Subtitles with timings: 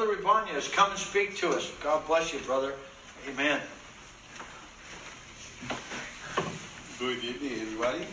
[0.00, 1.70] Brother Ibanez, come and speak to us.
[1.82, 2.72] God bless you, brother.
[3.28, 3.60] Amen.
[6.98, 8.06] Good evening, everybody.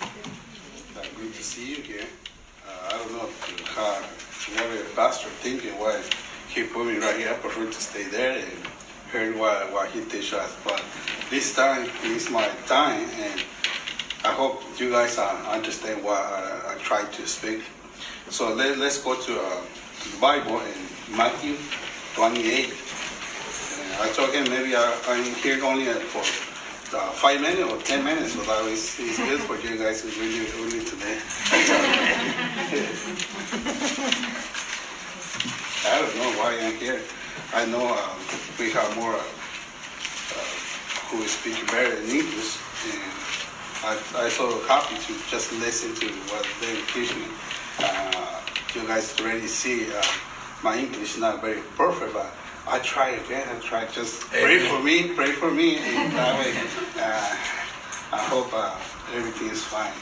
[0.97, 2.03] Uh, good to see you here.
[2.67, 3.29] Uh, I don't know
[3.67, 6.03] how, what the pastor thinking why
[6.49, 7.29] he put me right here.
[7.29, 8.51] I prefer to stay there and
[9.13, 10.53] hear what, what he teach us.
[10.65, 10.83] But
[11.29, 13.41] this time is my time, and
[14.25, 17.61] I hope you guys uh, understand what I, I try to speak.
[18.29, 19.61] So let, let's go to, uh,
[20.01, 21.55] to the Bible in Matthew
[22.17, 22.65] 28.
[22.65, 26.25] And I told him maybe I, I'm here only for
[26.97, 30.09] uh, five minutes or ten minutes, so that is, is good for you guys who
[30.19, 31.21] really really today.
[35.85, 37.01] I don't know why I'm here.
[37.53, 38.17] I know um,
[38.57, 40.41] we have more uh, uh,
[41.13, 42.57] who speak better in English,
[42.89, 43.13] and
[43.85, 43.93] I,
[44.25, 47.29] I so happy to just listen to what they're teaching.
[47.77, 48.41] Uh,
[48.73, 50.01] you guys already see uh,
[50.63, 52.33] my English is not very perfect, but
[52.67, 53.47] I try again.
[53.49, 56.51] I try just pray for me, pray for me, and that way
[56.99, 57.35] uh,
[58.13, 58.75] I hope uh,
[59.15, 59.93] everything is fine.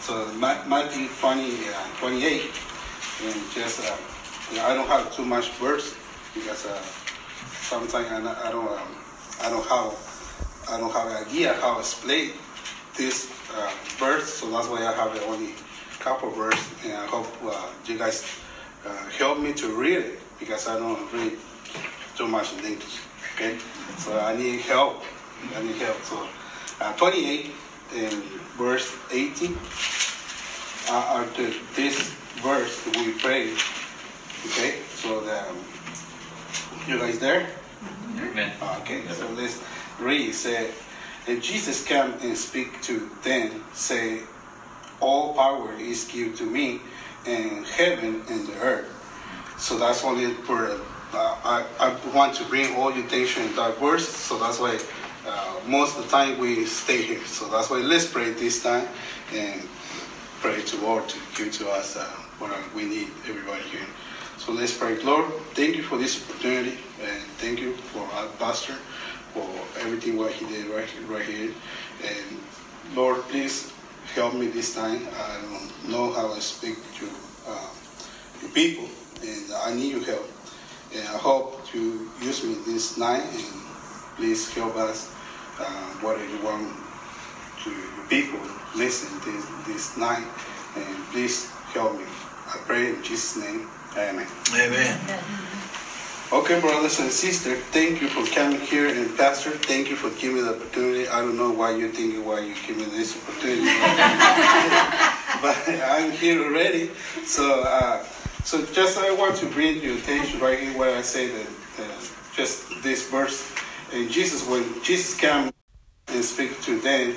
[0.00, 2.42] So Ma- Matthew 20, uh, 28,
[3.24, 3.96] and just uh,
[4.50, 5.94] you know, I don't have too much words
[6.34, 6.82] because uh,
[7.62, 8.88] sometimes I, not- I don't um,
[9.42, 9.92] I don't have
[10.70, 12.32] I don't have an idea how to explain
[12.96, 15.54] this uh, verse, so that's why I have only
[16.00, 18.24] couple verse, and I hope uh, you guys
[18.86, 21.32] uh, help me to read it because I don't read
[22.16, 23.00] too much in English.
[23.34, 23.58] Okay,
[23.98, 25.02] so I need help.
[25.56, 26.02] I need help.
[26.04, 26.26] So
[26.80, 27.50] uh, 28
[27.94, 28.14] and
[28.56, 29.56] verse 18
[30.88, 33.52] uh, after this verse we pray.
[34.46, 35.56] Okay, so the, um,
[36.86, 37.46] you guys there?
[38.18, 38.52] Amen.
[38.80, 39.60] Okay, so let's
[39.98, 40.32] read.
[40.32, 40.70] Say,
[41.26, 44.20] and Jesus came and speak to them, say,
[45.00, 46.80] all power is given to me
[47.26, 48.90] in heaven and the earth.
[49.58, 54.08] So that's only for, uh, I, I want to bring all attention in that verse,
[54.08, 54.78] so that's why
[55.26, 57.24] uh, most of the time we stay here.
[57.24, 58.86] So that's why let's pray this time
[59.32, 59.62] and
[60.40, 62.04] pray to Lord to give to us uh,
[62.38, 63.86] what we need, everybody here.
[64.38, 65.00] So let's pray.
[65.02, 68.74] Lord, thank you for this opportunity and thank you for our pastor
[69.36, 69.48] for
[69.80, 71.52] everything what he did right, right here.
[72.04, 72.40] And
[72.94, 73.72] Lord, please
[74.16, 75.06] help me this time.
[75.12, 77.06] I don't know how I speak to
[77.46, 77.68] uh,
[78.40, 78.88] to people
[79.20, 80.26] and I need your help.
[80.94, 81.78] And I hope to
[82.24, 83.52] use me this night and
[84.16, 85.12] please help us
[85.60, 86.72] uh, what you want
[87.64, 88.40] to the people
[88.74, 90.24] listen this this night
[90.76, 92.08] and please help me.
[92.48, 93.68] I pray in Jesus' name.
[93.98, 94.26] Amen.
[94.56, 95.55] Amen.
[96.32, 98.88] Okay, brothers and sisters, thank you for coming here.
[98.88, 101.06] And Pastor, thank you for giving me the opportunity.
[101.06, 103.62] I don't know why you're thinking why you give me this opportunity,
[105.40, 106.90] but I'm here already.
[107.24, 108.02] So, uh,
[108.42, 111.46] so just I want to bring your attention right here where I say that
[111.78, 112.02] uh,
[112.34, 113.54] just this verse.
[113.92, 115.52] And Jesus, when Jesus came
[116.08, 117.14] and speak to them,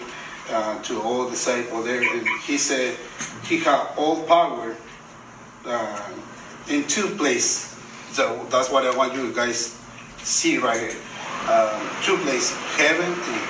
[0.52, 2.96] uh, to all the disciples there, and he said
[3.46, 4.75] he had all power
[5.66, 6.12] uh,
[6.69, 7.69] in two places.
[8.12, 9.78] So that's what I want you guys
[10.20, 10.97] see right here.
[11.47, 13.42] Um, two places, heaven and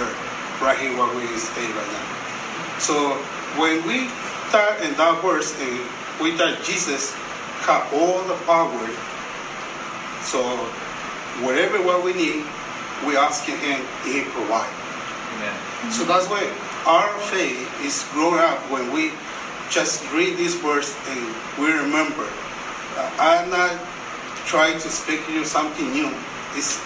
[0.00, 0.18] earth,
[0.62, 2.78] right here where we stay right now.
[2.78, 3.14] So
[3.58, 4.08] when we
[4.48, 5.78] start in that verse, and
[6.22, 7.12] we thought Jesus
[7.66, 8.88] had all the power.
[10.22, 10.42] So
[11.44, 12.44] whatever what we need,
[13.06, 14.72] we asking Him, He provide.
[15.36, 15.90] Amen.
[15.90, 16.46] So that's why
[16.86, 19.12] our faith is growing up when we
[19.70, 22.26] just read this verse and we remember.
[22.96, 23.78] Uh, I'm not
[24.48, 26.08] trying to speak to you something new.
[26.56, 26.80] It's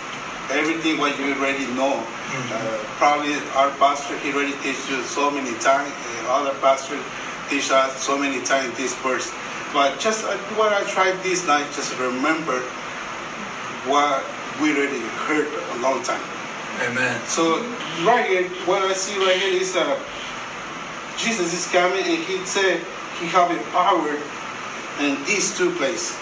[0.51, 2.03] everything what you already know.
[2.51, 7.01] Uh, probably our pastor he already teach you so many times, and other pastors
[7.49, 9.31] teach us so many times this verse.
[9.73, 12.61] But just uh, what I tried this night, just remember
[13.87, 14.25] what
[14.61, 16.23] we already heard a long time.
[16.83, 17.21] Amen.
[17.27, 17.63] So
[18.03, 19.99] right here, what I see right here is uh,
[21.17, 22.83] Jesus is coming and he said
[23.21, 24.19] he have a power
[25.01, 26.19] in these two places.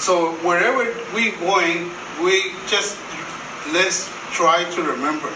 [0.00, 1.92] So wherever we're going,
[2.24, 2.96] we just
[3.72, 5.28] let's try to remember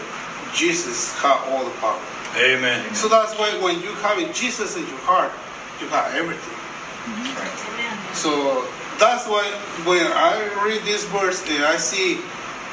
[0.54, 2.00] Jesus have all the power.
[2.36, 2.94] Amen.
[2.94, 5.32] So that's why when you have Jesus in your heart,
[5.80, 6.56] you have everything.
[8.14, 8.66] So
[8.98, 9.44] that's why
[9.84, 12.20] when I read this verse and I see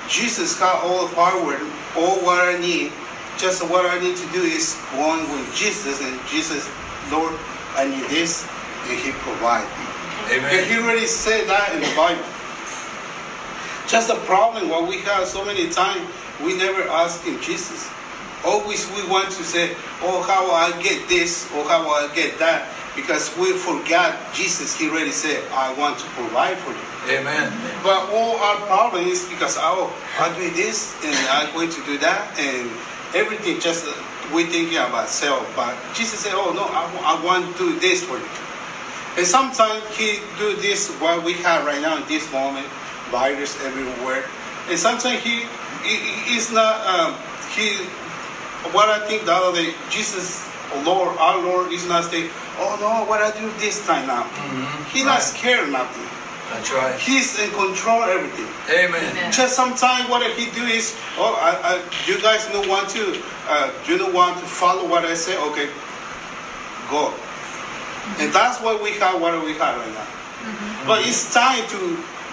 [0.08, 1.60] Jesus got all the power,
[1.98, 2.94] all what I need,
[3.38, 6.70] just what I need to do is going with Jesus and Jesus,
[7.12, 7.34] Lord,
[7.76, 8.48] I need this,
[8.88, 9.68] and He provide.
[10.31, 10.83] And He Amen.
[10.83, 12.24] already said that in the Bible.
[13.88, 16.07] Just the problem what we have so many times,
[16.39, 17.89] we never ask Him Jesus.
[18.45, 22.72] Always we want to say, oh, how I get this, or how I get that.
[22.95, 27.18] Because we forgot Jesus, he already said, I want to provide for you.
[27.19, 27.54] Amen.
[27.84, 31.98] But all our problem is because, oh, I'm doing this and I'm going to do
[32.00, 32.69] that and
[33.16, 33.94] everything just uh,
[34.34, 35.48] we thinking about self.
[35.56, 38.27] But Jesus said, oh, no, I, I want to do this for you.
[39.18, 42.68] And sometimes he do this what we have right now in this moment,
[43.12, 44.24] virus everywhere.
[44.69, 45.44] And sometimes he,
[45.84, 45.96] he
[46.30, 47.16] he is not um,
[47.52, 47.86] he.
[48.72, 50.48] What I think the other day, Jesus,
[50.86, 52.30] Lord, our Lord is not saying,
[52.62, 54.24] oh no, what I do this time now.
[54.94, 55.22] He not Right.
[55.22, 56.06] scared nothing.
[56.52, 57.00] That's right.
[57.00, 58.48] He's in control of everything.
[58.69, 59.31] Amen.
[59.31, 63.18] Just sometimes what he do is, oh, I, I, you guys don't want to,
[63.50, 65.36] uh, you don't want to follow what I say.
[65.38, 65.68] Okay,
[66.90, 67.13] go.
[68.19, 69.21] And that's what we have.
[69.21, 70.07] What we have right now.
[70.88, 71.80] But it's time to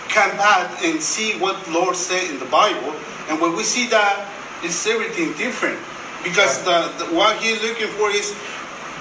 [0.08, 2.94] come back and see what Lord said in the Bible.
[3.28, 4.28] And when we see that,
[4.62, 5.78] it's everything different.
[6.24, 8.34] Because the, the what He's looking for is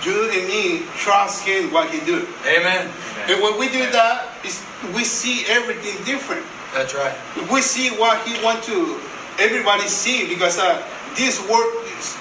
[0.04, 2.28] you and me trust Him what He do.
[2.46, 2.92] Amen.
[3.28, 4.62] And when we do that, is
[4.96, 7.16] we see everything different That's right.
[7.52, 9.00] we see what he want to
[9.40, 10.82] everybody see because uh,
[11.16, 12.16] this world is,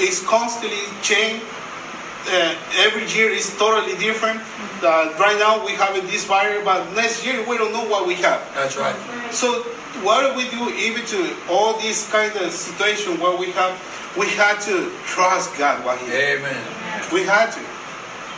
[0.00, 1.42] is constantly change
[2.28, 4.40] uh, every year is totally different.
[4.82, 8.14] Uh, right now we have this virus but next year we don't know what we
[8.16, 8.40] have.
[8.54, 8.96] That's right.
[9.32, 9.62] so
[10.02, 13.72] what do we do even to all these kind of situation where we have?
[14.18, 16.62] We had to trust god what he Amen.
[17.12, 17.60] we had to.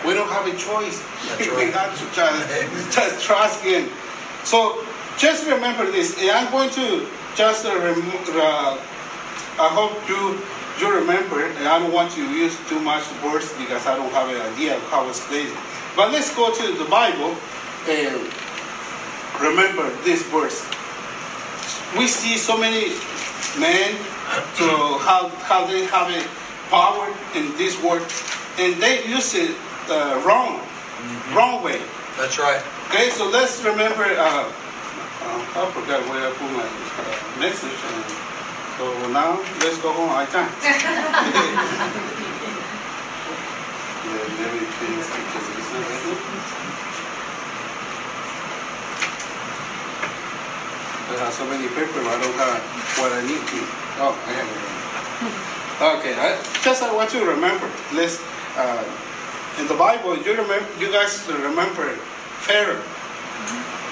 [0.06, 1.02] We don't have a choice.
[1.28, 1.72] That's we right.
[1.72, 3.88] had to just, just trust him.
[4.44, 4.84] So
[5.18, 6.16] just remember this.
[6.30, 7.06] I'm going to
[7.36, 8.00] just uh, rem-
[8.32, 8.78] uh,
[9.58, 10.40] i hope you
[10.80, 14.28] you remember and i don't want to use too much words because i don't have
[14.28, 15.50] an idea of how it's played
[15.96, 17.36] but let's go to the bible
[17.88, 18.20] and
[19.40, 20.64] remember this verse.
[21.96, 22.94] We see so many
[23.58, 23.94] men
[24.58, 26.22] to how how they have a
[26.68, 28.04] power in this world
[28.58, 29.54] and they use it
[29.88, 30.60] uh, wrong
[31.32, 31.80] wrong way.
[32.16, 32.62] That's right.
[32.88, 38.25] okay so let's remember uh, uh, i forgot where i put my uh, message and
[38.76, 40.52] so now let's go home i can't
[44.06, 46.06] Yeah, maybe please, because it's not right
[51.08, 52.62] I have so many papers, I don't have
[52.98, 53.60] what I need to.
[53.98, 54.76] Oh, I have it.
[55.98, 57.70] Okay, I, just I want you to remember.
[57.94, 58.20] Let's
[58.56, 58.84] uh,
[59.58, 60.16] in the Bible.
[60.16, 60.66] You remember?
[60.78, 61.94] You guys remember
[62.40, 62.80] Pharaoh?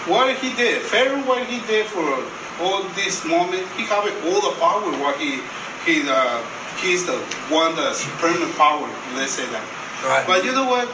[0.07, 0.83] What he did?
[0.83, 2.25] Pharaoh, what he did for
[2.61, 3.67] all this moment?
[3.77, 4.87] He have all the power.
[5.01, 5.41] What he
[5.85, 6.43] he uh,
[6.81, 7.19] he's the
[7.51, 8.89] one the supreme power.
[9.15, 9.65] Let's say that.
[10.05, 10.27] Right.
[10.27, 10.89] But you know what?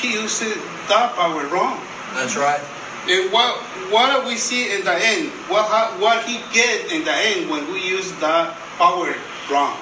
[0.00, 0.42] He used
[0.88, 1.80] that power wrong.
[2.14, 2.60] That's right.
[3.08, 3.56] And what
[3.90, 5.30] what do we see in the end?
[5.48, 9.14] What ha- what he get in the end when we use that power
[9.50, 9.76] wrong?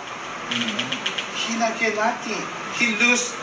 [1.37, 2.41] He not get nothing.
[2.79, 3.35] He lose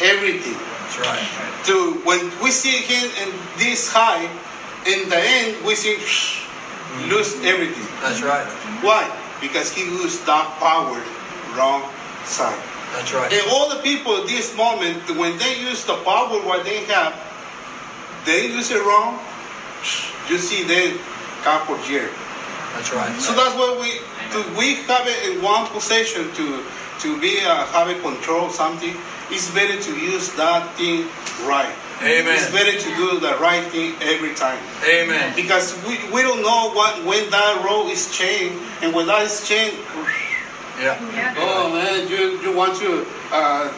[0.00, 0.56] everything.
[0.56, 1.64] That's right.
[1.66, 4.30] To when we see him in this high,
[4.86, 5.98] in the end we see
[7.08, 7.86] lose everything.
[8.00, 8.46] That's right.
[8.82, 9.04] Why?
[9.40, 11.02] Because he used that power
[11.56, 11.90] wrong
[12.24, 12.58] side.
[12.92, 13.32] That's right.
[13.32, 17.14] And all the people at this moment, when they use the power what they have,
[18.24, 19.18] they use it wrong.
[20.30, 20.96] You see, they
[21.44, 22.08] couple year.
[22.72, 23.12] That's right.
[23.20, 24.00] So that's why we
[24.32, 26.64] to we have it in one possession to
[27.00, 28.96] to be uh, have a control something.
[29.30, 31.06] It's better to use that thing
[31.44, 31.74] right.
[32.02, 32.34] Amen.
[32.34, 35.34] It's better to do the right thing every time Amen.
[35.36, 39.46] because we, we don't know what when that road is changed and when that is
[39.46, 39.78] changed.
[40.80, 40.98] Yeah.
[41.38, 43.72] Oh man, you, you want to uh,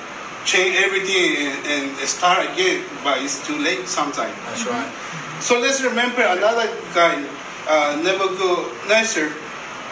[0.45, 4.35] change everything and, and start again, but it's too late sometimes.
[4.47, 4.91] That's right.
[5.41, 7.21] So let's remember another guy,
[7.69, 9.29] uh, Nebuchadnezzar,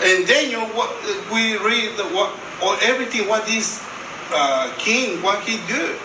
[0.03, 0.65] and Daniel.
[0.73, 0.91] What
[1.31, 2.33] we read what
[2.65, 3.85] or everything what this
[4.33, 6.01] uh, king what he did,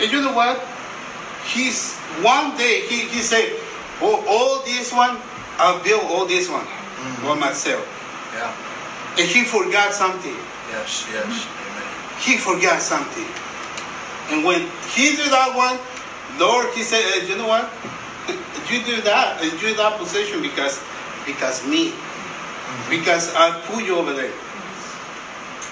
[0.00, 0.56] and you know what?
[1.44, 3.52] He's one day he, he said,
[4.00, 5.18] "Oh, all this one,
[5.58, 6.64] I build all this one
[7.20, 7.84] for myself,"
[8.34, 8.50] Yeah.
[9.18, 10.36] and he forgot something.
[10.72, 11.06] Yes.
[11.12, 11.24] Yes.
[11.26, 11.88] Amen.
[12.20, 13.28] he forgot something.
[14.32, 14.60] And when
[14.96, 15.76] he did that one,
[16.40, 17.68] Lord, he said, "Eh, you know what?
[18.72, 20.80] you do that, and you do that position because,
[21.26, 21.92] because me,
[22.88, 24.32] because I put you over there.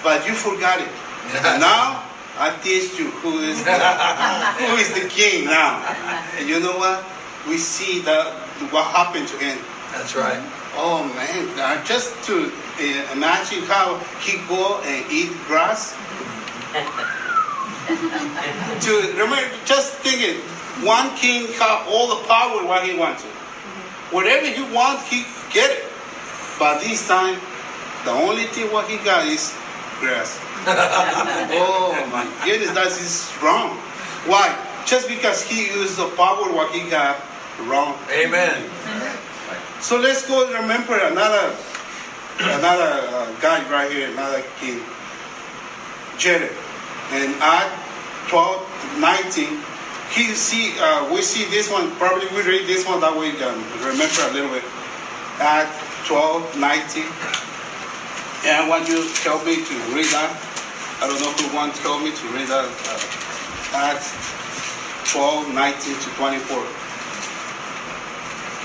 [0.03, 0.91] But you forgot it.
[1.33, 2.03] And now
[2.37, 5.85] I teach you who is the, who is the king now.
[6.37, 7.05] And you know what?
[7.47, 8.33] We see that
[8.71, 9.59] what happened to him.
[9.91, 10.41] That's right.
[10.75, 15.93] Oh man, just to uh, imagine how he go and eat grass.
[18.81, 20.41] to remember, just thinking,
[20.81, 23.23] one king have all the power what he wants.
[24.09, 25.85] Whatever he wants, he get it.
[26.57, 27.39] But this time,
[28.05, 29.53] the only thing what he got is
[30.03, 30.35] grass.
[31.55, 33.79] oh my goodness, that is wrong.
[34.27, 34.51] Why?
[34.85, 37.19] just because he used the power what he got
[37.65, 37.95] wrong.
[38.11, 38.69] Amen.
[39.79, 41.55] So let's go remember another
[42.39, 44.79] another uh, guy right here, another king,
[46.19, 46.51] Herod.
[47.11, 47.69] And at
[48.29, 49.59] 12, 19,
[50.11, 53.59] he see uh, we see this one, probably we read this one that we um,
[53.79, 54.63] remember a little bit.
[55.39, 55.67] at
[56.05, 57.03] 12, 19.
[58.43, 60.35] And I want you to help me to read that.
[60.99, 62.67] I don't know who wants to help me to read that.
[62.67, 62.99] Uh,
[63.95, 64.03] Act
[65.07, 66.43] 12, 19 to 24.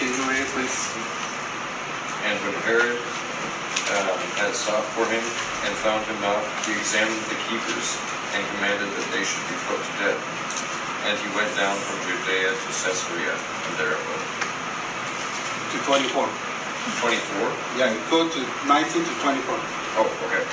[0.03, 0.75] Can you read it, please?
[2.27, 7.39] And when Herod um, had sought for him and found him not, he examined the
[7.47, 7.95] keepers
[8.35, 10.19] and commanded that they should be put to death.
[11.07, 14.27] And he went down from Judea to Caesarea and there abode.
[15.71, 16.48] To 24.
[17.03, 17.79] 24.
[17.79, 19.55] Yeah, go to 19 to 24.
[20.01, 20.45] Oh, okay.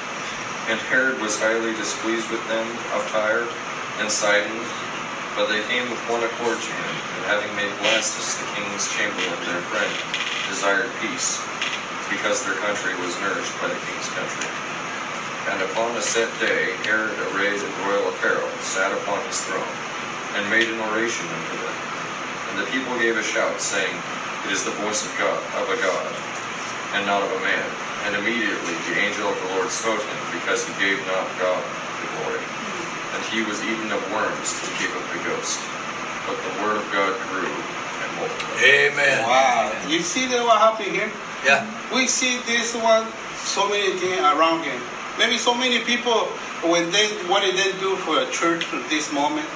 [0.69, 2.65] And Herod was highly displeased with them
[2.97, 3.45] of Tyre
[4.01, 4.57] and Sidon,
[5.37, 9.39] but they came with one accord to him, and having made Blastus the king's chamberlain
[9.45, 9.93] their friend,
[10.49, 11.37] desired peace,
[12.09, 14.49] because their country was nourished by the king's country.
[15.53, 19.73] And upon a set day, Herod, arrayed in royal apparel, sat upon his throne,
[20.33, 21.77] and made an oration unto them.
[22.49, 23.93] And the people gave a shout, saying,
[24.45, 26.05] It is the voice of God, of a God,
[26.93, 27.65] and not of a man.
[28.05, 32.07] And immediately the angel of the Lord smote him, because he gave not God the
[32.13, 32.45] glory.
[33.17, 35.57] And he was eaten of worms to keep up the ghost.
[36.29, 38.61] But the word of God grew and multiplied.
[38.61, 39.25] Amen.
[39.25, 39.73] Wow.
[39.89, 41.09] You see that what happened here?
[41.41, 41.65] Yeah.
[41.89, 43.09] We see this one,
[43.41, 44.77] so many things around him.
[45.17, 46.29] Maybe so many people,
[46.69, 49.47] when they, what did they do for a church at this moment?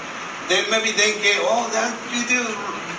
[0.49, 2.41] Then maybe they get, oh, that you do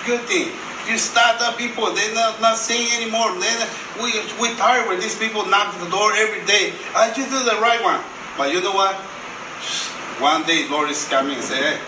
[0.07, 0.55] good thing.
[0.89, 3.31] You start up people, they're not, not saying anymore.
[3.39, 3.67] Then
[4.01, 6.73] we, we tired when these people knock the door every day.
[6.95, 8.01] I you do the right one.
[8.37, 8.95] But you know what?
[10.19, 11.79] One day Lord is coming and say, hey,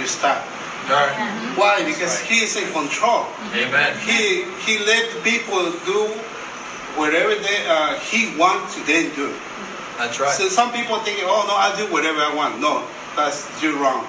[0.00, 0.46] you stop.
[0.88, 1.12] Right.
[1.56, 1.84] Why?
[1.84, 3.26] Because He is in control.
[3.54, 3.96] Amen.
[4.00, 6.08] He He let people do
[6.96, 9.34] whatever they uh, He wants to then do.
[9.98, 10.32] That's right.
[10.32, 12.60] So some people think, oh no, I do whatever I want.
[12.60, 14.06] No, that's you wrong.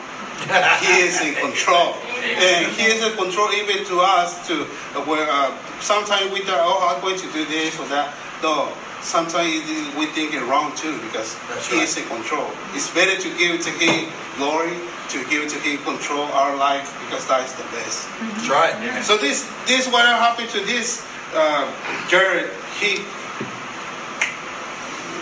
[0.81, 1.93] He is in control,
[2.24, 4.45] and He is in control even to us.
[4.48, 4.63] To
[4.95, 8.13] uh, where uh, sometimes we think, oh, I'm going to do this or that.
[8.41, 9.62] No, sometimes
[9.98, 11.83] we think it wrong too because That's He right.
[11.88, 12.50] is in control.
[12.74, 14.74] It's better to give to Him glory,
[15.13, 18.10] to give to Him control our life because that is the best.
[18.33, 18.74] That's right.
[19.03, 21.69] So this this what happened to this uh,
[22.10, 22.50] Herod.
[22.81, 23.05] He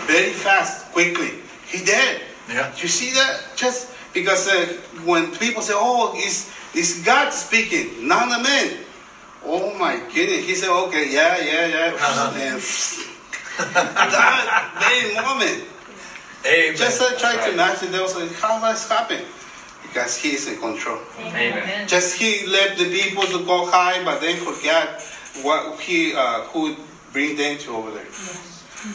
[0.06, 1.38] very fast, quickly.
[1.66, 2.22] He did.
[2.48, 2.72] Yeah.
[2.76, 3.42] You see that?
[3.54, 4.66] Just because uh,
[5.04, 8.78] when people say, "Oh, is is God speaking, not a man?"
[9.44, 10.44] Oh my goodness!
[10.44, 13.06] He said, "Okay, yeah, yeah, yeah." Uh-huh.
[13.60, 15.68] And that very moment,
[16.46, 16.76] Amen.
[16.76, 17.52] just uh, try to right.
[17.52, 17.92] imagine.
[17.92, 19.20] They was like, "How that's happen?"
[19.82, 20.98] Because He is in control.
[21.18, 21.88] Amen.
[21.88, 25.02] Just he left the people to go high, but they forgot
[25.42, 26.76] what he uh, who
[27.12, 28.06] bring them to over there.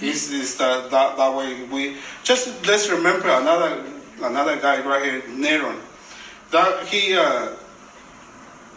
[0.01, 3.83] Is is that, that that way we just let's remember another
[4.21, 5.79] another guy right here, Neron.
[6.51, 7.53] That he uh,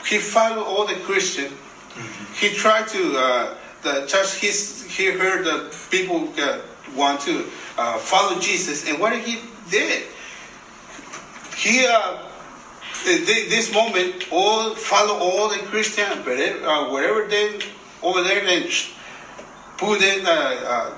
[0.07, 1.52] he followed all the Christian.
[2.35, 6.61] He tried to uh, the just his he heard the people uh,
[6.97, 7.45] want to
[7.76, 9.40] uh, follow Jesus, and what he
[9.71, 10.04] did,
[11.57, 12.28] he uh,
[13.04, 17.61] this moment, all follow all the Christian, wherever, uh, wherever they
[18.02, 18.71] over there, they
[19.76, 20.95] put in a,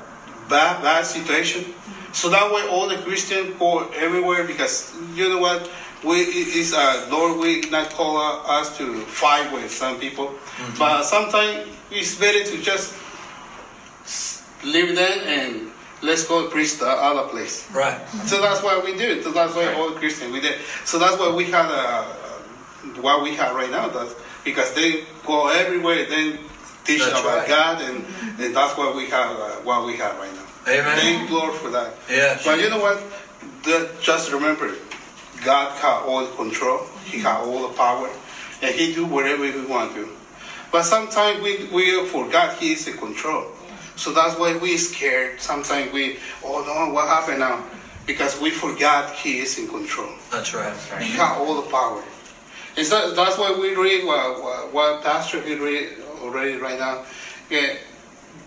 [0.49, 1.64] bad, bad situation.
[2.12, 5.71] So that way, all the Christian go everywhere because you know what,
[6.02, 10.35] we is uh, Lord, we not call us to fight with some people,
[10.79, 12.95] but sometimes it's better to just
[14.64, 15.71] leave them and
[16.02, 17.69] let's go preach the other place.
[17.73, 18.00] Right.
[18.26, 19.23] So that's why we do.
[19.23, 20.59] So that's why all Christian we did.
[20.85, 22.05] So that's why we had uh,
[23.00, 23.88] what we have right now.
[23.88, 24.14] That's
[24.45, 26.07] because they go everywhere.
[26.09, 26.38] Then
[26.85, 27.49] teach That's about right.
[27.49, 28.05] God, and,
[28.40, 30.50] and that's what we have uh, what we have right now.
[30.69, 30.99] Amen.
[30.99, 31.95] Thank Lord for that.
[32.09, 32.45] Yes.
[32.45, 33.02] But you know what?
[33.64, 34.75] The, just remember,
[35.45, 36.85] God got all the control.
[37.05, 38.11] He got all the power,
[38.62, 40.09] and He do whatever He want to.
[40.71, 43.47] But sometimes we we forgot He is in control.
[43.97, 45.40] So that's why we scared.
[45.40, 47.64] Sometimes we, oh no, what happened now?
[48.07, 50.12] Because we forgot He is in control.
[50.31, 51.02] That's right.
[51.02, 52.02] He got all the power.
[52.76, 57.05] And so that's why we read what, what, what Pastor he read already right now.
[57.50, 57.76] Yeah,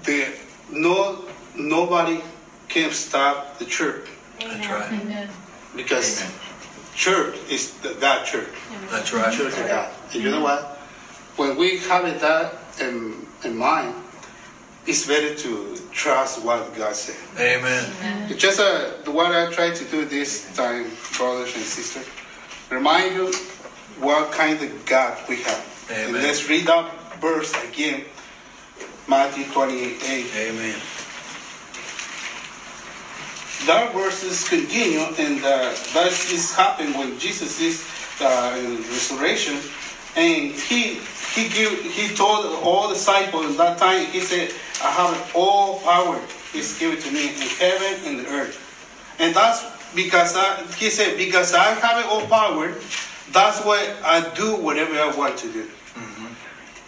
[0.05, 0.33] the,
[0.71, 2.21] no, nobody
[2.67, 4.07] can stop the church
[4.39, 5.29] That's right.
[5.75, 6.33] because Amen.
[6.95, 8.49] church is the God church.
[8.89, 9.33] That's right.
[9.33, 9.91] Church of God.
[10.13, 10.77] And you know what?
[11.35, 13.95] When we have that in, in mind,
[14.85, 17.15] it's better to trust what God said.
[17.39, 18.29] Amen.
[18.29, 22.07] It's Just uh, what I try to do this time, brothers and sisters,
[22.69, 23.31] remind you
[23.99, 25.87] what kind of God we have.
[25.91, 26.91] And let's read that
[27.21, 28.03] verse again,
[29.07, 30.03] Matthew 28.
[30.03, 30.25] 8.
[30.49, 30.75] Amen.
[33.65, 37.85] That verses continue, and uh, that is happened when Jesus is
[38.19, 39.57] uh, in resurrection,
[40.17, 40.99] and he
[41.31, 44.05] he give he told all disciples in that time.
[44.07, 44.51] He said,
[44.83, 46.19] "I have all power
[46.53, 48.59] is given to me in heaven and the earth,"
[49.19, 49.63] and that's
[49.95, 52.73] because I, he said, "Because I have all power,
[53.31, 55.69] that's why I do whatever I want to do."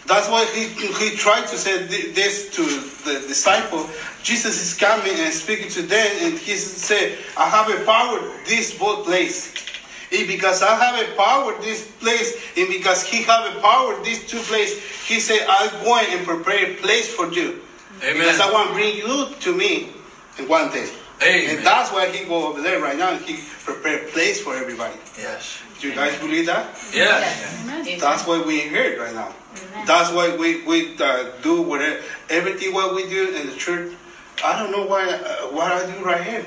[0.06, 1.82] That's why he, he tried to say
[2.12, 2.62] this to
[3.04, 3.88] the disciple.
[4.22, 8.76] Jesus is coming and speaking to them, and he said, I have a power this
[8.78, 9.54] both place.
[10.12, 14.26] And because I have a power this place, and because he have a power these
[14.26, 17.60] two place, he said, I'm going and prepare a place for you.
[18.00, 19.90] Because I want to bring you to me
[20.38, 20.88] in one day.
[21.22, 21.56] Amen.
[21.56, 23.10] And that's why he go over there right now.
[23.10, 24.94] And he prepare a place for everybody.
[25.18, 25.62] Yes.
[25.80, 26.68] Do you guys believe that?
[26.92, 28.00] Yes.
[28.00, 29.34] That's why we're here right now.
[29.86, 33.94] That's why we, we uh, do whatever, everything what we do in the church.
[34.44, 36.44] I don't know why uh, what I do right here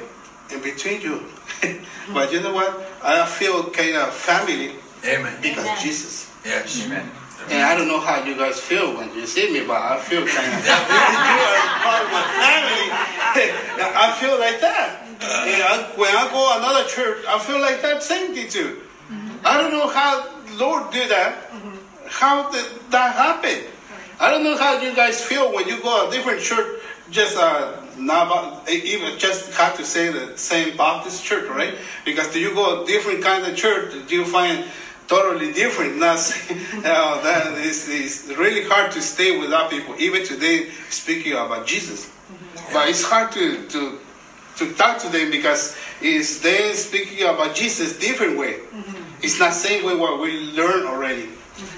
[0.51, 1.25] in between you,
[2.13, 2.85] but you know what?
[3.03, 4.75] I feel kind of family
[5.05, 5.37] Amen.
[5.41, 5.77] because Amen.
[5.81, 6.29] Jesus.
[6.45, 6.87] Yes.
[7.49, 10.27] And I don't know how you guys feel when you see me, but I feel
[10.27, 12.87] kind of you are part of my family.
[13.79, 15.05] I feel like that.
[15.21, 18.81] And I, when I go another church, I feel like that same thing too.
[19.43, 21.49] I don't know how Lord do that.
[22.09, 23.63] How did that happen?
[24.19, 26.81] I don't know how you guys feel when you go a different church.
[27.11, 31.75] Just uh, not eh, even just have to say the same Baptist church, right?
[32.03, 34.65] Because you go a different kind of church, do you find
[35.07, 35.97] totally different?
[36.05, 39.95] Not you know, that is is really hard to stay with without people.
[39.97, 42.73] Even today, speaking about Jesus, mm-hmm.
[42.73, 43.99] but it's hard to to
[44.57, 48.53] to talk to them because it's they speaking about Jesus different way.
[48.53, 49.23] Mm-hmm.
[49.23, 51.29] It's not same way what we learn already.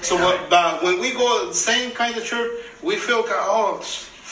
[0.02, 2.50] So what, but when we go same kind of church,
[2.82, 3.80] we feel kind of, oh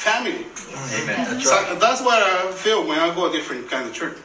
[0.01, 0.47] family.
[0.55, 1.79] That's So right.
[1.79, 4.17] that's what I feel when I go a different kind of church.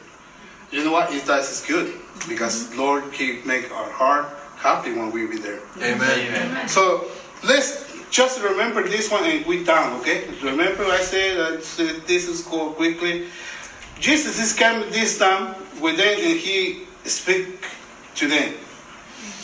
[0.72, 1.12] You know what?
[1.12, 1.92] It that is good
[2.28, 5.60] because Lord He make our heart happy when we be there.
[5.76, 6.68] Amen.
[6.68, 7.10] So
[7.44, 10.28] let's just remember this one and we down, okay?
[10.42, 13.28] Remember I said that uh, this is go quickly.
[14.00, 17.64] Jesus is coming this time with them and he speak
[18.16, 18.54] to them.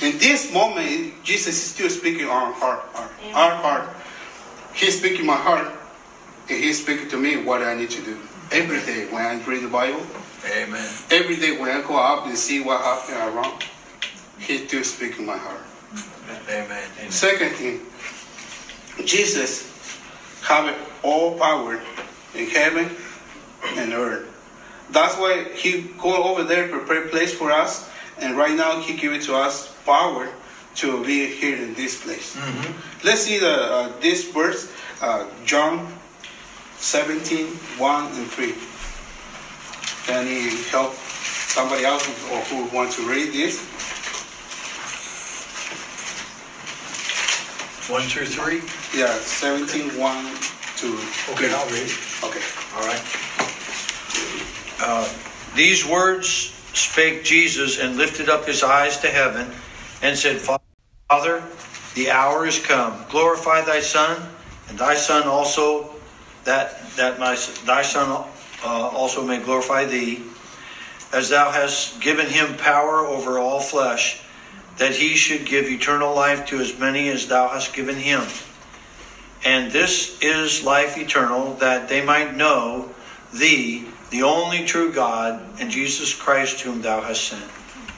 [0.03, 3.88] In this moment, Jesus is still speaking our heart, our, our heart.
[4.75, 5.71] He's speaking my heart,
[6.49, 8.19] and he's speaking to me what I need to do.
[8.51, 10.05] Every day when I read the Bible,
[10.45, 10.91] Amen.
[11.12, 13.65] every day when I go out and see what happened around,
[14.41, 15.62] he's still speaking my heart.
[16.51, 16.83] Amen.
[17.11, 17.87] Second thing,
[19.07, 19.71] Jesus
[20.43, 21.81] have all power
[22.35, 22.91] in heaven
[23.77, 24.29] and earth.
[24.91, 27.88] That's why he go over there prepare place for us,
[28.20, 30.29] and right now he give it to us power
[30.77, 32.37] to be here in this place.
[33.05, 34.72] Let's see the uh, this verse,
[35.03, 35.87] uh, John
[36.79, 37.46] 17,
[37.79, 38.55] 1 and 3.
[40.07, 43.61] Can you help somebody else who, or who wants to read this?
[47.90, 48.62] One through three.
[48.98, 50.25] Yeah, 17, 1
[50.79, 50.98] to
[51.33, 51.90] Okay, I'll read.
[52.25, 52.42] Okay.
[52.75, 53.03] All right.
[54.81, 55.09] Uh,
[55.55, 59.51] These words spake Jesus and lifted up his eyes to heaven
[60.03, 61.43] and said, Father,
[61.95, 63.05] the hour is come.
[63.11, 64.29] Glorify thy Son,
[64.69, 65.91] and thy Son also,
[66.45, 68.25] that, that my, thy Son
[68.65, 70.23] uh, also may glorify thee,
[71.13, 74.23] as thou hast given him power over all flesh,
[74.79, 78.23] that he should give eternal life to as many as thou hast given him.
[79.45, 82.91] And this is life eternal, that they might know
[83.35, 87.44] thee, the only true God, and Jesus Christ, whom thou hast sent.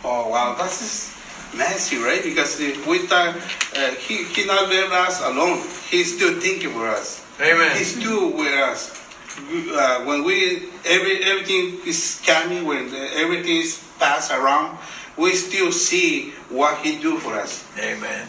[0.05, 1.15] Oh wow, that's just
[1.57, 2.23] nasty, right?
[2.23, 3.37] Because if we thought
[3.77, 5.59] uh, he he not leave us alone.
[5.91, 7.27] He's still thinking for us.
[7.41, 7.77] Amen.
[7.77, 8.95] He's still with us.
[9.75, 14.79] Uh, when we every everything is coming, when the, everything is passed around,
[15.19, 17.67] we still see what He do for us.
[17.77, 18.23] Amen.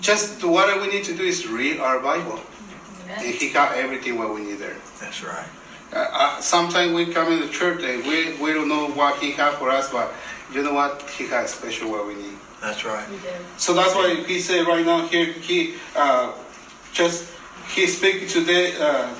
[0.00, 2.38] Just what we need to do is read our Bible,
[3.10, 4.76] and He got everything what we need there.
[5.00, 5.48] That's right.
[5.92, 9.32] Uh, uh, sometimes we come in the church and we, we don't know what He
[9.32, 10.12] has for us, but
[10.52, 11.02] you know what?
[11.10, 12.36] He has special what we need.
[12.62, 13.06] That's right.
[13.56, 16.32] So that's why he said right now here, he uh,
[16.92, 17.28] just
[17.74, 18.74] he speaking today.
[18.78, 19.12] Uh,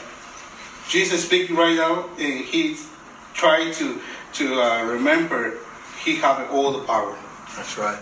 [0.88, 2.76] Jesus speaking right now, and he
[3.34, 4.00] trying to
[4.34, 5.58] to uh, remember
[6.04, 7.16] he have all the power.
[7.56, 7.98] That's right.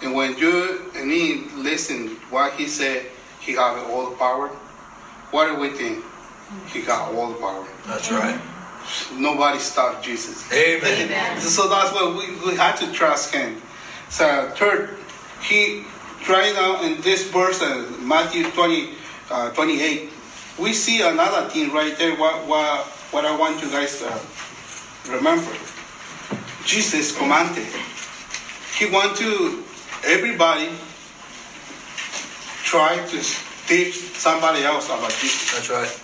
[0.00, 3.06] And when you and me listen what he said,
[3.40, 4.48] he have all the power.
[5.32, 6.04] What do we think?
[6.66, 7.66] He got all the power.
[7.86, 8.40] That's right.
[9.16, 10.50] Nobody stopped Jesus.
[10.52, 11.40] Amen.
[11.40, 13.60] So that's why we, we had to trust him.
[14.10, 14.96] So third,
[15.42, 15.84] he
[16.28, 18.90] right now in this verse, uh, Matthew 20,
[19.30, 20.10] uh, 28,
[20.58, 22.14] we see another thing right there.
[22.16, 25.52] What, what, what I want you guys to remember.
[26.64, 27.66] Jesus commanded.
[28.76, 29.62] He want to
[30.04, 30.68] everybody
[32.64, 33.22] try to
[33.66, 35.52] teach somebody else about Jesus.
[35.52, 36.03] That's right.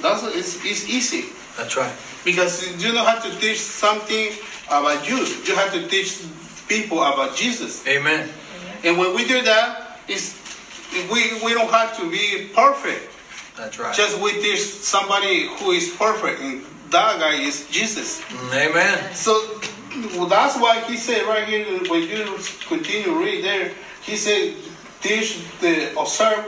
[0.00, 1.92] That's it's, it's easy That's right.
[2.24, 4.32] because you don't have to teach something
[4.68, 5.18] about you.
[5.44, 6.22] You have to teach
[6.68, 7.86] people about Jesus.
[7.86, 8.28] Amen.
[8.84, 10.36] And when we do that, it's,
[11.10, 13.10] we, we don't have to be perfect.
[13.56, 13.94] That's right.
[13.94, 18.22] Just we teach somebody who is perfect, and that guy is Jesus.
[18.52, 19.14] Amen.
[19.14, 19.32] So
[20.14, 24.54] well, that's why he said right here, when you continue to read there, he said,
[25.00, 26.44] teach the observe.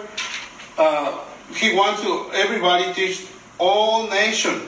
[0.77, 3.27] Uh, he wants to everybody teach
[3.59, 4.63] all nation.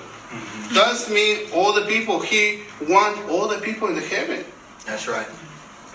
[0.73, 2.21] Does mean all the people.
[2.21, 4.45] He want all the people in the heaven.
[4.87, 5.27] That's right.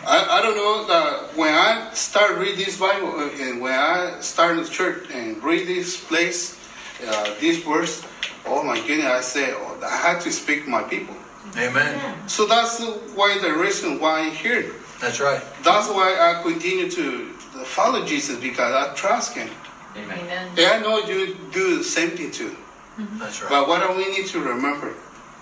[0.06, 4.20] I, I don't know that when I start read this Bible uh, and when I
[4.20, 6.60] start in the church and read this place,
[7.08, 8.04] uh, this verse,
[8.46, 11.16] oh my goodness, I say oh, I had to speak my people.
[11.58, 12.28] Amen.
[12.28, 12.84] So that's
[13.16, 14.74] why the reason why I'm here.
[15.00, 15.42] That's right.
[15.64, 17.26] That's why I continue to
[17.66, 19.50] follow Jesus because I trust Him.
[19.96, 20.20] Amen.
[20.20, 20.50] Amen.
[20.58, 22.56] And I know you do the same thing too.
[22.98, 23.50] That's right.
[23.50, 24.94] But what do we need to remember?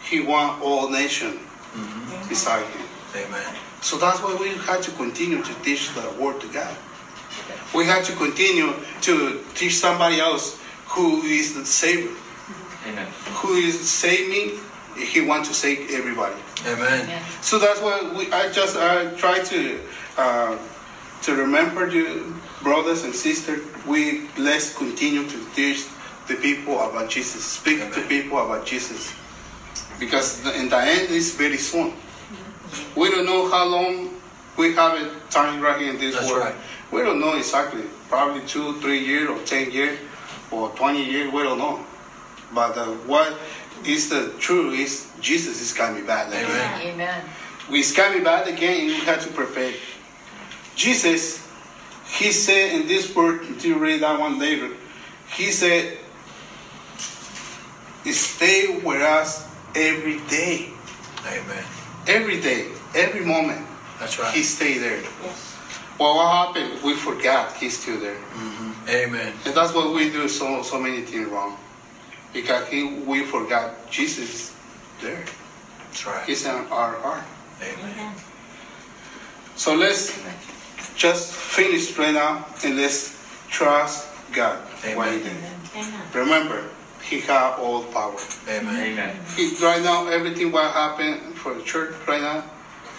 [0.02, 1.40] He want all nation
[2.28, 2.88] beside Him.
[3.16, 3.56] Amen.
[3.82, 6.76] So that's why we have to continue to teach the word to God.
[7.74, 12.12] We have to continue to teach somebody else who is the Savior,
[12.88, 13.08] Amen.
[13.34, 14.60] who is saving.
[14.96, 16.36] He wants to save everybody.
[16.66, 17.02] Amen.
[17.02, 17.24] Amen.
[17.42, 19.80] So that's why we, I just I try to
[20.18, 20.58] uh,
[21.24, 23.62] to remember you, brothers and sisters.
[23.88, 25.86] We let's continue to teach
[26.28, 27.44] the people about Jesus.
[27.44, 29.14] Speak to people about Jesus,
[30.00, 31.94] because the- in the end is very soon.
[32.96, 34.10] We don't know how long
[34.58, 36.46] we have it time right here in this That's world.
[36.46, 36.56] right.
[36.92, 37.84] We don't know exactly.
[38.10, 39.98] Probably two, three years, or ten years,
[40.52, 41.32] or twenty years.
[41.34, 41.80] We don't know.
[42.54, 43.34] But uh, what
[43.86, 46.82] is the truth is Jesus is coming back again Amen.
[46.94, 47.22] Amen.
[47.70, 49.74] we coming back again and we have to prepare.
[50.76, 51.46] Jesus,
[52.08, 54.70] he said in this word, until you read that one later,
[55.36, 55.98] he said,
[58.12, 60.70] stay with us every day.
[61.26, 61.64] Amen.
[62.08, 63.66] Every day, every moment,
[64.00, 64.34] That's right.
[64.34, 64.46] he right.
[64.46, 65.02] stay there.
[65.02, 65.56] Yes.
[66.00, 66.84] Well, what happened?
[66.84, 68.16] We forgot he's still there.
[68.16, 68.90] Mm-hmm.
[68.90, 69.34] Amen.
[69.46, 71.58] And that's what we do so so many things wrong.
[72.34, 74.56] Because he, we forgot Jesus is
[75.02, 75.24] there.
[75.78, 76.26] That's right.
[76.26, 77.24] He's in our heart.
[77.62, 78.16] Amen.
[79.56, 80.20] So let's
[80.98, 83.16] just finish right now and let's
[83.50, 84.60] trust God.
[84.84, 84.98] Amen.
[84.98, 85.32] What he did.
[85.76, 86.02] Amen.
[86.14, 86.70] Remember,
[87.14, 88.18] He has all power.
[88.50, 88.76] Amen.
[88.76, 89.16] Amen.
[89.36, 92.44] He, right now, everything what happened for the church right now,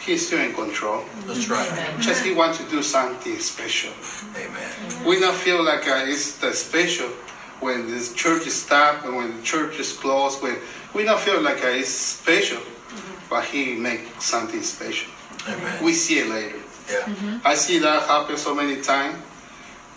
[0.06, 1.02] He's still in control.
[1.26, 1.66] That's right.
[1.98, 3.90] Just He wants to do something special.
[4.36, 4.70] Amen.
[5.04, 7.08] We don't feel like uh, it's the special
[7.58, 10.40] when the church is stopped and when the church is closed.
[10.42, 10.58] When
[10.94, 12.62] we don't feel like uh, it's special,
[13.28, 15.10] but He make something special.
[15.48, 15.82] Amen.
[15.82, 16.60] We see it later.
[16.88, 17.40] Yeah.
[17.44, 19.16] I see that happen so many times.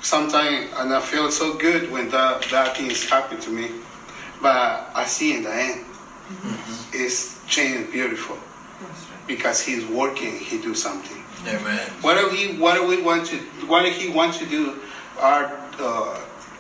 [0.02, 3.72] Sometimes, and I feel so good when that, that thing is happening to me.
[4.42, 5.86] But I see in the end,
[6.94, 8.38] it's changed beautiful
[9.26, 10.38] because he's working.
[10.38, 11.24] He do something.
[11.48, 11.90] Amen.
[12.02, 12.58] What do he?
[12.58, 13.38] What do we want to?
[13.68, 14.80] What do he want to do?
[15.20, 15.46] Our
[15.80, 16.20] uh,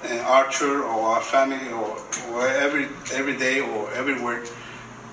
[0.09, 1.97] in our church or our family or,
[2.31, 4.45] or every every day or everywhere.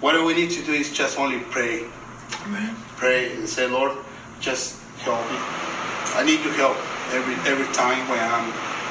[0.00, 1.86] What do we need to do is just only pray
[2.44, 2.76] Amen.
[2.96, 3.96] pray and say, Lord,
[4.40, 5.38] just help me.
[6.16, 6.76] I need your help
[7.16, 8.48] every every time when I'm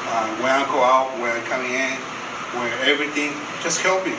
[0.10, 1.94] uh, when I go out, when I'm coming in,
[2.58, 3.32] when everything.
[3.64, 4.12] Just help me.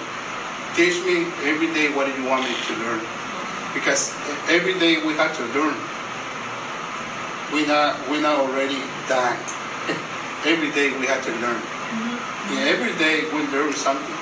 [0.75, 3.05] Teach me every day what you want me to learn.
[3.75, 4.09] Because
[4.49, 5.77] every day we have to learn.
[7.53, 9.37] We not we not already done.
[10.49, 11.61] every day we have to learn.
[12.49, 14.17] And every day we learn something.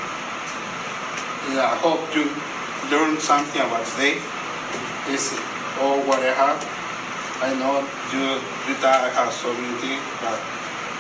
[1.47, 2.27] And I hope you
[2.91, 4.19] learn something about today
[5.07, 5.39] is
[5.79, 6.59] all what I have.
[7.41, 10.43] I know you you that I have so many things, but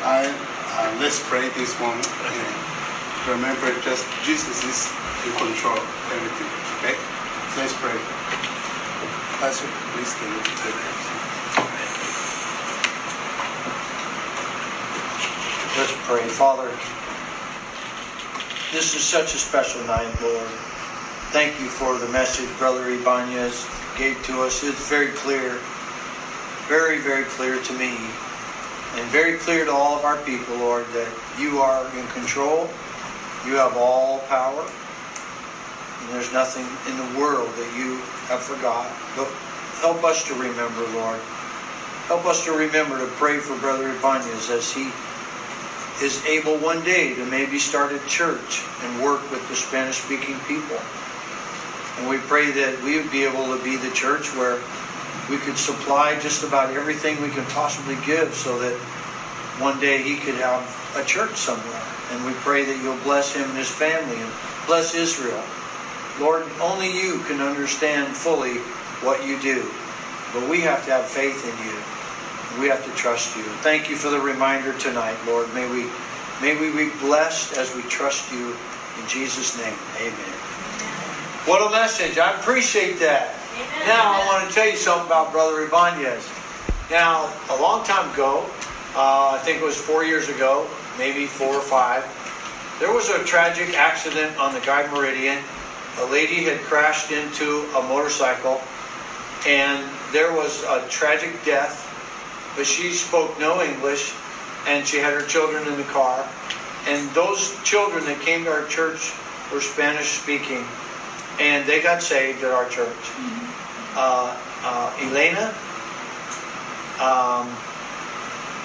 [0.06, 2.71] I uh, let's pray this moment and
[3.28, 4.90] remember just Jesus is
[5.26, 6.50] in control of everything.
[6.82, 6.96] Okay,
[7.56, 7.94] let's pray.
[9.38, 10.30] Pastor, please can
[10.62, 11.02] take it?
[15.78, 16.28] Let's pray.
[16.28, 16.68] Father,
[18.72, 20.48] this is such a special night, Lord.
[21.32, 24.62] Thank you for the message Brother Ibanez gave to us.
[24.62, 25.58] It's very clear,
[26.68, 27.96] very, very clear to me,
[28.96, 31.08] and very clear to all of our people, Lord, that
[31.38, 32.68] you are in control.
[33.46, 34.62] You have all power.
[34.62, 38.90] And there's nothing in the world that you have forgot.
[39.16, 39.28] But
[39.80, 41.20] help us to remember, Lord,
[42.12, 44.90] Help us to remember to pray for Brother Ibanez as he
[46.04, 50.36] is able one day to maybe start a church and work with the Spanish speaking
[50.48, 50.76] people.
[51.96, 54.60] And we pray that we would be able to be the church where
[55.30, 58.74] we could supply just about everything we can possibly give so that
[59.62, 60.60] one day he could have
[60.96, 61.82] a church somewhere.
[62.10, 64.30] And we pray that you'll bless him and his family and
[64.66, 65.42] bless Israel.
[66.20, 68.58] Lord, only you can understand fully
[69.00, 69.68] what you do.
[70.32, 71.76] But we have to have faith in you.
[72.60, 73.42] We have to trust you.
[73.64, 75.52] Thank you for the reminder tonight, Lord.
[75.54, 75.88] May we
[76.40, 78.54] may we be blessed as we trust you
[79.00, 79.76] in Jesus' name.
[79.96, 80.34] Amen.
[81.44, 82.18] What a message.
[82.18, 83.34] I appreciate that.
[83.86, 86.28] Now I want to tell you something about Brother Ibanez.
[86.90, 88.44] Now, a long time ago,
[88.94, 92.04] uh, I think it was four years ago, maybe four or five,
[92.80, 95.38] there was a tragic accident on the Guide Meridian.
[95.98, 98.60] A lady had crashed into a motorcycle,
[99.46, 101.88] and there was a tragic death.
[102.56, 104.14] But she spoke no English,
[104.66, 106.28] and she had her children in the car.
[106.86, 109.14] And those children that came to our church
[109.52, 110.64] were Spanish speaking,
[111.38, 113.12] and they got saved at our church.
[113.94, 115.54] Uh, uh, Elena,
[116.98, 117.54] um,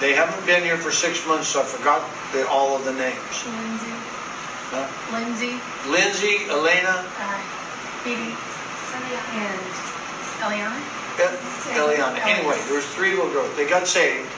[0.00, 3.18] they haven't been here for six months, so I forgot the, all of the names.
[3.46, 3.94] Lindsay.
[4.70, 4.86] Huh?
[5.12, 5.54] Lindsay.
[5.88, 7.40] Lindsay, Elena, Uh,
[8.04, 8.34] Phoebe.
[9.34, 9.60] And
[10.40, 10.78] Eliana.
[11.18, 12.18] E- Eliana.
[12.26, 13.54] Anyway, there was three little girls.
[13.56, 14.28] They got saved,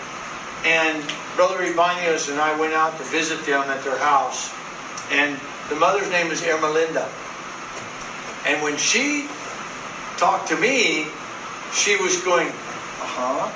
[0.65, 1.03] and
[1.37, 4.53] Brother Ibanez and I went out to visit them at their house,
[5.11, 7.09] and the mother's name is Ermelinda.
[8.47, 9.29] And when she
[10.17, 11.07] talked to me,
[11.75, 12.51] she was going,
[13.03, 13.51] uh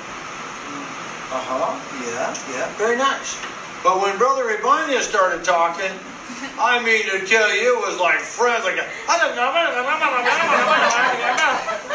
[1.37, 3.35] huh, uh huh, yeah, yeah, very nice.
[3.83, 5.91] But when Brother Ibanez started talking,
[6.57, 8.65] I mean to tell you, it was like friends.
[8.65, 8.79] Like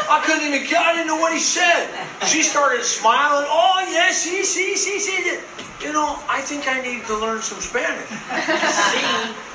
[0.09, 0.63] I couldn't even.
[0.77, 1.89] I didn't know what he said.
[2.27, 3.45] She started smiling.
[3.49, 5.39] Oh yes, sí, sí, sí, sí.
[5.83, 8.07] You know, I think I need to learn some Spanish.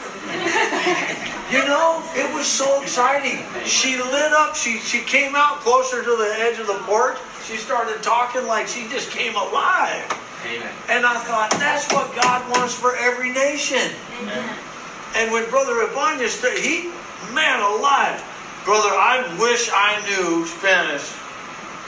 [1.50, 3.38] You know, it was so exciting.
[3.64, 4.56] She lit up.
[4.56, 7.18] She she came out closer to the edge of the porch.
[7.44, 10.04] She started talking like she just came alive.
[10.44, 10.72] Amen.
[10.88, 13.94] And I thought, that's what God wants for every nation.
[14.20, 14.56] Amen.
[15.14, 16.90] And when Brother Ibanez, sta- he,
[17.32, 18.22] man alive,
[18.64, 21.08] brother, I wish I knew Spanish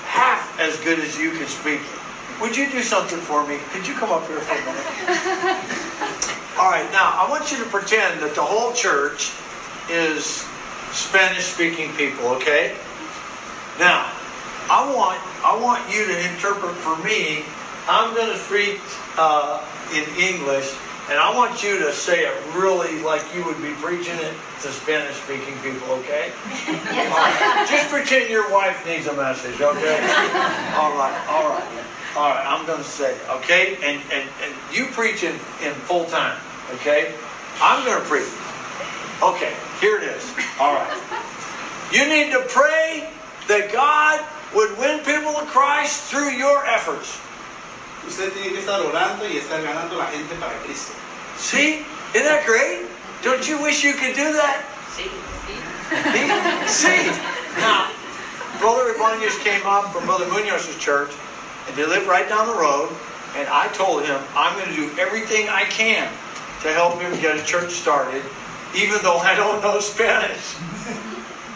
[0.07, 2.41] half as good as you can speak it.
[2.41, 3.59] Would you do something for me?
[3.73, 6.05] Could you come up here for a minute?
[6.59, 9.31] All right, now I want you to pretend that the whole church
[9.89, 10.43] is
[10.91, 12.75] Spanish speaking people, okay?
[13.79, 14.11] Now,
[14.67, 17.45] I want I want you to interpret for me.
[17.87, 18.81] I'm going to speak
[19.17, 19.63] uh,
[19.95, 20.75] in English,
[21.09, 24.69] and I want you to say it really like you would be preaching it to
[24.75, 26.33] Spanish speaking people, okay?
[26.91, 27.67] Right.
[27.71, 29.97] Just pretend your wife needs a message, okay?
[30.75, 31.85] All right, all right,
[32.17, 32.45] all right.
[32.45, 33.77] I'm going to say, it, okay?
[33.77, 36.37] And and and you preach in in full time,
[36.75, 37.15] okay?
[37.61, 38.29] I'm going to preach.
[39.23, 40.23] Okay, here it is.
[40.61, 40.95] All right.
[41.93, 43.11] You need to pray
[43.49, 44.23] that God
[44.55, 47.19] would win people to Christ through your efforts.
[48.07, 50.95] Usted tiene que estar orando y estar ganando la gente para Cristo.
[51.37, 51.85] See?
[52.15, 52.87] Isn't that great?
[53.23, 54.65] Don't you wish you could do that?
[54.95, 55.11] See?
[55.45, 55.61] See?
[56.69, 57.11] See?
[57.59, 57.91] Now,
[58.61, 61.11] Brother Ibanez came up from Brother Munoz's church,
[61.67, 62.89] and they live right down the road,
[63.37, 66.09] and I told him, I'm going to do everything I can
[66.63, 68.23] to help him get a church started,
[68.77, 70.57] even though I don't know Spanish.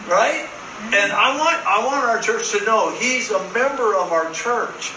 [0.07, 0.49] Right?
[0.91, 4.91] And I want I want our church to know he's a member of our church.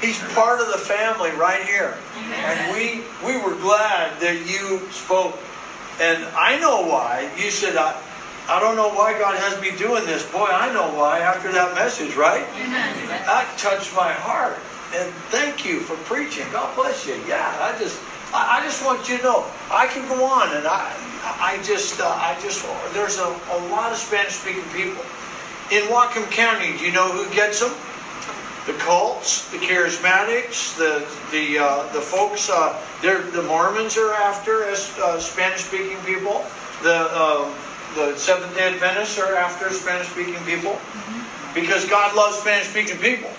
[0.00, 1.96] He's part of the family right here.
[2.16, 5.38] And we we were glad that you spoke.
[6.00, 7.30] And I know why.
[7.38, 7.94] You said I
[8.48, 10.24] I don't know why God has me doing this.
[10.30, 12.46] Boy, I know why after that message, right?
[13.26, 14.58] That touched my heart.
[14.94, 16.46] And thank you for preaching.
[16.52, 17.14] God bless you.
[17.26, 18.00] Yeah, I just
[18.36, 20.92] I I just want you to know I can go on and I
[21.40, 25.02] I just uh, I just there's a, a lot of Spanish speaking people
[25.72, 26.76] in Whatcom County.
[26.78, 27.72] Do you know who gets them?
[28.66, 32.50] The cults, the charismatics, the the uh, the folks.
[32.50, 36.44] Uh, they're the Mormons are after as uh, Spanish speaking people.
[36.82, 37.54] The um,
[37.94, 40.78] the Seventh Day Adventists are after Spanish speaking people
[41.54, 43.30] because God loves Spanish speaking people.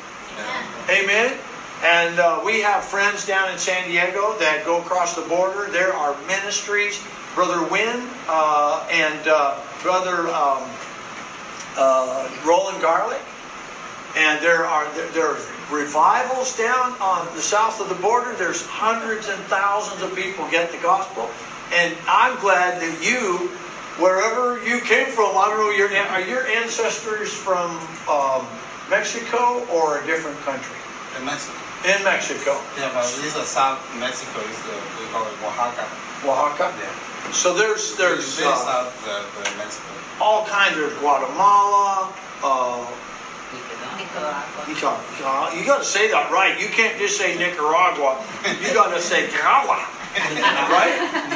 [0.90, 1.38] Amen.
[1.84, 5.70] And uh, we have friends down in San Diego that go across the border.
[5.70, 7.04] There are ministries.
[7.36, 10.66] Brother Wynn uh, and uh, Brother um,
[11.78, 13.22] uh, Roland Garlic.
[14.18, 15.40] And there are there, there are
[15.72, 18.34] revivals down on the south of the border.
[18.34, 21.30] There's hundreds and thousands of people get the gospel.
[21.74, 23.50] And I'm glad that you,
[24.02, 27.70] wherever you came from, I don't know, your, are your ancestors from
[28.10, 28.48] um,
[28.90, 30.76] Mexico or a different country?
[31.20, 31.67] In Mexico.
[31.86, 34.40] In Mexico, Yeah, but this is South Mexico.
[34.42, 35.86] Is the we call it Oaxaca.
[36.26, 36.74] Oaxaca.
[36.80, 37.32] Yeah.
[37.32, 39.86] So there's there's uh, south the, the Mexico.
[40.20, 42.12] all kinds of Guatemala.
[42.44, 42.86] Uh,
[43.98, 44.62] Nicaragua.
[44.68, 45.58] Nicaragua.
[45.60, 46.60] You got to say that right.
[46.60, 48.22] You can't just say Nicaragua.
[48.62, 49.78] You got to say Nicaragua,
[50.74, 50.94] right?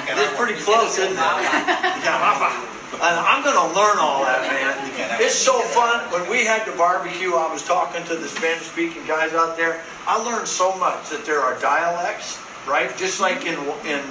[0.08, 1.18] It's pretty close, isn't it?
[1.18, 2.71] Nicaragua.
[3.02, 5.20] And I'm going to learn all that, man.
[5.20, 6.06] It's so fun.
[6.12, 9.82] When we had the barbecue, I was talking to the Spanish-speaking guys out there.
[10.06, 12.38] I learned so much that there are dialects,
[12.68, 12.96] right?
[12.98, 13.58] Just like in
[13.90, 14.06] in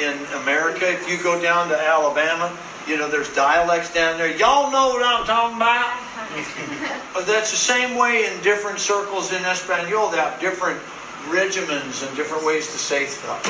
[0.00, 2.50] in America, if you go down to Alabama,
[2.88, 4.36] you know there's dialects down there.
[4.36, 6.02] Y'all know what I'm talking about.
[7.14, 10.08] But that's the same way in different circles in Espanol.
[10.08, 10.80] They have different
[11.28, 13.44] regimens and different ways to say stuff.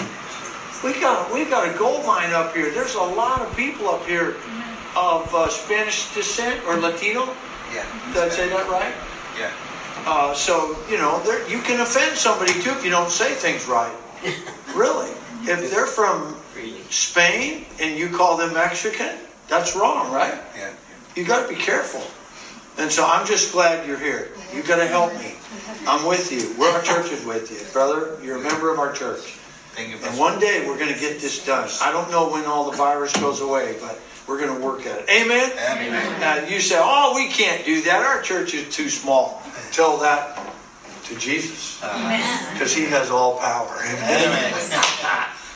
[0.83, 2.71] We got we got a gold mine up here.
[2.71, 4.35] There's a lot of people up here
[4.97, 7.27] of uh, Spanish descent or Latino.
[7.73, 7.87] Yeah.
[8.13, 8.95] Did I say that right?
[9.39, 9.53] Yeah.
[10.05, 13.67] Uh, so you know, there, you can offend somebody too if you don't say things
[13.67, 13.95] right.
[14.75, 15.11] really,
[15.43, 16.37] if they're from
[16.91, 19.17] Spain and you call them Mexican,
[19.49, 20.39] that's wrong, right?
[20.57, 20.73] Yeah.
[21.17, 22.03] You got to be careful.
[22.79, 24.31] And so I'm just glad you're here.
[24.55, 25.35] You got to help me.
[25.87, 26.55] I'm with you.
[26.59, 28.19] We're our church is with you, brother.
[28.23, 29.39] You're a member of our church.
[29.75, 29.99] Thank you.
[30.07, 31.69] And one day we're going to get this done.
[31.83, 35.01] I don't know when all the virus goes away, but we're going to work at
[35.01, 35.09] it.
[35.09, 35.51] Amen.
[35.53, 36.21] Amen.
[36.21, 38.03] Now you say, "Oh, we can't do that.
[38.03, 40.39] Our church is too small." Tell that
[41.05, 43.83] to Jesus, Uh, because He has all power.
[43.85, 44.29] Amen.
[44.29, 45.29] Amen.